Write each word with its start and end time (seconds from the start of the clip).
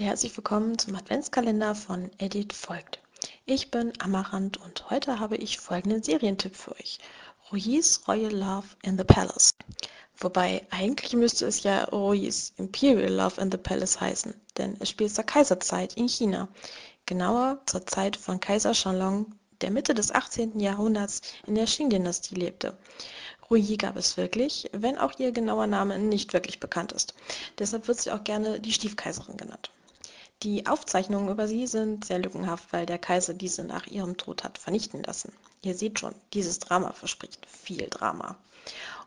herzlich 0.00 0.34
willkommen 0.36 0.78
zum 0.78 0.96
Adventskalender 0.96 1.74
von 1.74 2.10
Edith 2.16 2.54
folgt. 2.54 2.98
Ich 3.44 3.70
bin 3.70 3.92
Amaranth 3.98 4.56
und 4.56 4.88
heute 4.88 5.20
habe 5.20 5.36
ich 5.36 5.58
folgenden 5.58 6.02
Serientipp 6.02 6.56
für 6.56 6.72
euch. 6.72 6.98
Ruiz 7.52 8.00
Royal 8.08 8.32
Love 8.32 8.68
in 8.82 8.96
the 8.96 9.04
Palace. 9.04 9.50
Wobei 10.16 10.66
eigentlich 10.70 11.12
müsste 11.12 11.46
es 11.46 11.62
ja 11.62 11.84
Ruiz 11.84 12.54
Imperial 12.56 13.12
Love 13.12 13.38
in 13.38 13.50
the 13.50 13.58
Palace 13.58 14.00
heißen, 14.00 14.34
denn 14.56 14.76
es 14.80 14.88
spielt 14.88 15.14
zur 15.14 15.24
Kaiserzeit 15.24 15.94
in 15.94 16.08
China. 16.08 16.48
Genauer 17.04 17.60
zur 17.66 17.84
Zeit 17.84 18.16
von 18.16 18.40
Kaiser 18.40 18.72
Shanlong, 18.72 19.34
der 19.60 19.70
Mitte 19.70 19.92
des 19.92 20.10
18. 20.10 20.58
Jahrhunderts 20.58 21.20
in 21.46 21.54
der 21.54 21.66
Qing-Dynastie 21.66 22.36
lebte. 22.36 22.78
Rouilly 23.50 23.76
gab 23.76 23.96
es 23.96 24.16
wirklich, 24.16 24.70
wenn 24.72 24.96
auch 24.96 25.18
ihr 25.18 25.32
genauer 25.32 25.66
Name 25.66 25.98
nicht 25.98 26.32
wirklich 26.32 26.60
bekannt 26.60 26.92
ist. 26.92 27.14
Deshalb 27.58 27.86
wird 27.88 28.00
sie 28.00 28.10
auch 28.10 28.24
gerne 28.24 28.58
die 28.58 28.72
Stiefkaiserin 28.72 29.36
genannt. 29.36 29.70
Die 30.42 30.66
Aufzeichnungen 30.66 31.28
über 31.28 31.46
sie 31.46 31.68
sind 31.68 32.04
sehr 32.04 32.18
lückenhaft, 32.18 32.72
weil 32.72 32.84
der 32.84 32.98
Kaiser 32.98 33.32
diese 33.32 33.62
nach 33.62 33.86
ihrem 33.86 34.16
Tod 34.16 34.42
hat 34.42 34.58
vernichten 34.58 35.00
lassen. 35.04 35.32
Ihr 35.62 35.76
seht 35.76 36.00
schon, 36.00 36.16
dieses 36.32 36.58
Drama 36.58 36.92
verspricht 36.92 37.46
viel 37.46 37.86
Drama. 37.88 38.36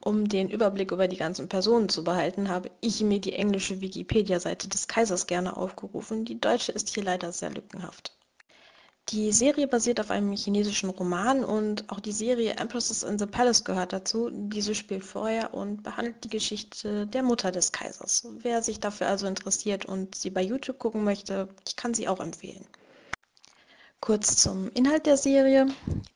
Um 0.00 0.28
den 0.28 0.48
Überblick 0.48 0.90
über 0.90 1.06
die 1.06 1.18
ganzen 1.18 1.48
Personen 1.48 1.90
zu 1.90 2.02
behalten, 2.02 2.48
habe 2.48 2.70
ich 2.80 3.02
mir 3.02 3.20
die 3.20 3.34
englische 3.34 3.82
Wikipedia-Seite 3.82 4.68
des 4.68 4.88
Kaisers 4.88 5.26
gerne 5.26 5.56
aufgerufen. 5.56 6.24
Die 6.24 6.40
deutsche 6.40 6.72
ist 6.72 6.88
hier 6.94 7.04
leider 7.04 7.30
sehr 7.30 7.50
lückenhaft. 7.50 8.12
Die 9.10 9.32
Serie 9.32 9.66
basiert 9.66 10.00
auf 10.00 10.10
einem 10.10 10.32
chinesischen 10.32 10.90
Roman 10.90 11.42
und 11.42 11.90
auch 11.90 11.98
die 11.98 12.12
Serie 12.12 12.56
Empresses 12.56 13.02
in 13.02 13.18
the 13.18 13.24
Palace 13.24 13.64
gehört 13.64 13.94
dazu. 13.94 14.28
Diese 14.30 14.74
spielt 14.74 15.02
vorher 15.02 15.54
und 15.54 15.82
behandelt 15.82 16.24
die 16.24 16.28
Geschichte 16.28 17.06
der 17.06 17.22
Mutter 17.22 17.50
des 17.50 17.72
Kaisers. 17.72 18.28
Wer 18.42 18.62
sich 18.62 18.80
dafür 18.80 19.08
also 19.08 19.26
interessiert 19.26 19.86
und 19.86 20.14
sie 20.14 20.28
bei 20.28 20.42
YouTube 20.42 20.78
gucken 20.78 21.04
möchte, 21.04 21.48
ich 21.66 21.76
kann 21.76 21.94
sie 21.94 22.06
auch 22.06 22.20
empfehlen. 22.20 22.66
Kurz 24.00 24.36
zum 24.36 24.70
Inhalt 24.74 25.06
der 25.06 25.16
Serie. 25.16 25.66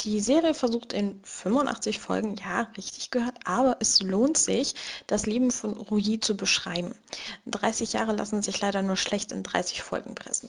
Die 0.00 0.20
Serie 0.20 0.54
versucht 0.54 0.92
in 0.92 1.20
85 1.22 2.00
Folgen, 2.00 2.36
ja, 2.36 2.62
richtig 2.76 3.10
gehört, 3.10 3.36
aber 3.44 3.76
es 3.80 4.02
lohnt 4.02 4.36
sich, 4.36 4.74
das 5.06 5.26
Leben 5.26 5.50
von 5.50 5.74
Ruyi 5.74 6.18
zu 6.18 6.36
beschreiben. 6.36 6.94
30 7.46 7.92
Jahre 7.92 8.16
lassen 8.16 8.42
sich 8.42 8.60
leider 8.60 8.82
nur 8.82 8.96
schlecht 8.96 9.30
in 9.30 9.42
30 9.42 9.82
Folgen 9.82 10.14
pressen. 10.14 10.48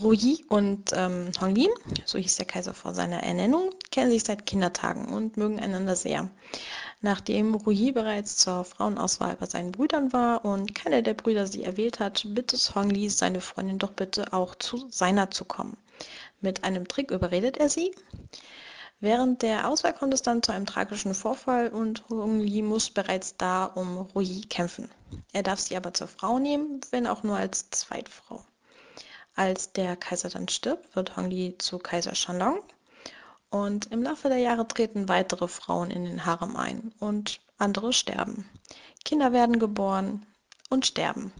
Ruyi 0.00 0.44
und 0.48 0.90
ähm, 0.94 1.30
Honglin, 1.38 1.70
so 2.06 2.18
hieß 2.18 2.36
der 2.36 2.46
Kaiser 2.46 2.72
vor 2.72 2.94
seiner 2.94 3.22
Ernennung, 3.22 3.74
kennen 3.90 4.10
sich 4.10 4.24
seit 4.24 4.46
Kindertagen 4.46 5.12
und 5.12 5.36
mögen 5.36 5.60
einander 5.60 5.96
sehr. 5.96 6.30
Nachdem 7.02 7.54
Ruyi 7.54 7.92
bereits 7.92 8.38
zur 8.38 8.64
Frauenauswahl 8.64 9.36
bei 9.36 9.44
seinen 9.44 9.70
Brüdern 9.70 10.12
war 10.14 10.46
und 10.46 10.74
keiner 10.74 11.02
der 11.02 11.12
Brüder 11.12 11.46
sie 11.46 11.64
erwählt 11.64 12.00
hat, 12.00 12.24
bittet 12.28 12.74
Hongli 12.74 13.10
seine 13.10 13.42
Freundin 13.42 13.78
doch 13.78 13.92
bitte 13.92 14.32
auch 14.32 14.54
zu 14.54 14.88
seiner 14.88 15.30
zu 15.30 15.44
kommen. 15.44 15.76
Mit 16.40 16.64
einem 16.64 16.88
Trick 16.88 17.10
überredet 17.10 17.58
er 17.58 17.68
sie. 17.68 17.94
Während 19.00 19.42
der 19.42 19.68
Auswahl 19.68 19.92
kommt 19.92 20.14
es 20.14 20.22
dann 20.22 20.42
zu 20.42 20.52
einem 20.52 20.64
tragischen 20.64 21.12
Vorfall 21.12 21.68
und 21.68 22.08
Hongli 22.08 22.62
muss 22.62 22.88
bereits 22.88 23.36
da 23.36 23.66
um 23.66 23.98
Ruyi 23.98 24.42
kämpfen. 24.42 24.88
Er 25.34 25.42
darf 25.42 25.60
sie 25.60 25.76
aber 25.76 25.92
zur 25.92 26.08
Frau 26.08 26.38
nehmen, 26.38 26.80
wenn 26.92 27.06
auch 27.06 27.24
nur 27.24 27.36
als 27.36 27.68
Zweitfrau. 27.70 28.42
Als 29.34 29.72
der 29.72 29.96
Kaiser 29.96 30.28
dann 30.28 30.48
stirbt, 30.48 30.94
wird 30.94 31.16
Hongli 31.16 31.56
zu 31.58 31.78
Kaiser 31.78 32.14
Shandong. 32.14 32.62
Und 33.50 33.86
im 33.92 34.02
Laufe 34.02 34.28
der 34.28 34.38
Jahre 34.38 34.66
treten 34.66 35.08
weitere 35.08 35.48
Frauen 35.48 35.90
in 35.90 36.04
den 36.04 36.24
Harem 36.24 36.56
ein 36.56 36.92
und 37.00 37.40
andere 37.58 37.92
sterben. 37.92 38.48
Kinder 39.04 39.32
werden 39.32 39.58
geboren 39.58 40.26
und 40.70 40.86
sterben. 40.86 41.32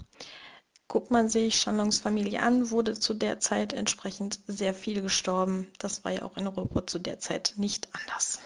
Guckt 0.88 1.10
man 1.10 1.31
sich 1.31 1.56
Shandongs 1.56 2.00
Familie 2.00 2.42
an, 2.42 2.70
wurde 2.70 2.98
zu 2.98 3.14
der 3.14 3.41
Zeit 3.41 3.72
entsprechend 3.72 4.41
sehr 4.47 4.75
viel 4.75 5.00
gestorben. 5.00 5.72
Das 5.78 6.04
war 6.04 6.12
ja 6.12 6.22
auch 6.22 6.36
in 6.36 6.47
Europa 6.47 6.86
zu 6.86 6.98
der 6.98 7.19
Zeit 7.19 7.54
nicht 7.56 7.88
anders. 7.94 8.41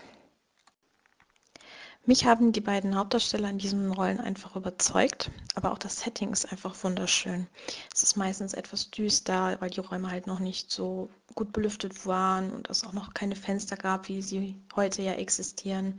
Mich 2.09 2.25
haben 2.25 2.53
die 2.53 2.61
beiden 2.61 2.95
Hauptdarsteller 2.95 3.51
in 3.51 3.59
diesen 3.59 3.91
Rollen 3.91 4.21
einfach 4.21 4.55
überzeugt, 4.55 5.33
aber 5.57 5.73
auch 5.73 5.79
das 5.79 6.01
Setting 6.01 6.33
ist 6.33 6.53
einfach 6.53 6.77
wunderschön. 6.85 7.49
Es 7.93 8.05
ist 8.05 8.17
meistens 8.17 8.55
etwas 8.55 8.93
düster, 8.93 9.57
weil 9.59 9.71
die 9.71 9.81
Räume 9.81 10.09
halt 10.09 10.29
noch 10.29 10.39
nicht 10.39 10.71
so 10.71 11.11
gut 11.35 11.53
belüftet 11.53 12.07
waren 12.07 12.53
und 12.53 12.71
es 12.71 12.85
auch 12.85 12.93
noch 12.93 13.13
keine 13.13 13.35
Fenster 13.35 13.77
gab, 13.77 14.07
wie 14.07 14.23
sie 14.23 14.55
heute 14.77 15.03
ja 15.03 15.15
existieren. 15.15 15.99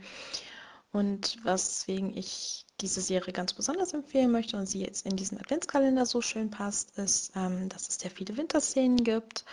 Und 0.92 1.44
weswegen 1.44 2.16
ich 2.16 2.64
diese 2.80 3.02
Serie 3.02 3.34
ganz 3.34 3.52
besonders 3.52 3.92
empfehlen 3.92 4.30
möchte 4.30 4.56
und 4.56 4.64
sie 4.64 4.80
jetzt 4.80 5.04
in 5.04 5.14
diesen 5.14 5.38
Adventskalender 5.38 6.06
so 6.06 6.22
schön 6.22 6.50
passt, 6.50 6.96
ist, 6.96 7.32
ähm, 7.36 7.68
dass 7.68 7.86
es 7.86 7.98
sehr 7.98 8.10
viele 8.10 8.34
Winterszenen 8.38 9.04
gibt 9.04 9.44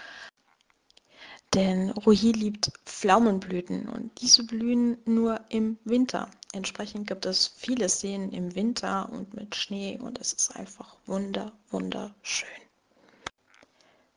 denn 1.55 1.91
Ruhi 1.91 2.33
liebt 2.33 2.69
Pflaumenblüten 2.85 3.88
und 3.88 4.11
diese 4.19 4.43
blühen 4.43 4.97
nur 5.05 5.39
im 5.47 5.77
Winter. 5.85 6.29
Entsprechend 6.51 7.07
gibt 7.07 7.25
es 7.25 7.47
viele 7.47 7.88
Szenen 7.88 8.31
im 8.33 8.55
Winter 8.55 9.09
und 9.11 9.33
mit 9.33 9.55
Schnee 9.55 9.97
und 10.01 10.19
es 10.19 10.33
ist 10.33 10.55
einfach 10.55 10.97
wunder, 11.05 11.53
wunderschön. 11.69 12.49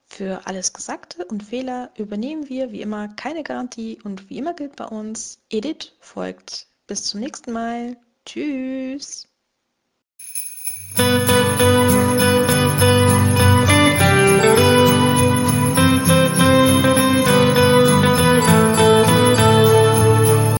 Für 0.06 0.46
alles 0.46 0.72
Gesagte 0.72 1.24
und 1.26 1.44
Fehler 1.44 1.92
übernehmen 1.96 2.48
wir 2.48 2.72
wie 2.72 2.82
immer 2.82 3.06
keine 3.08 3.44
Garantie 3.44 4.00
und 4.02 4.28
wie 4.30 4.38
immer 4.38 4.54
gilt 4.54 4.74
bei 4.74 4.86
uns, 4.86 5.38
Edit 5.48 5.96
folgt. 6.00 6.66
Bis 6.88 7.04
zum 7.04 7.20
nächsten 7.20 7.52
Mal. 7.52 7.96
Tschüss. 8.24 9.28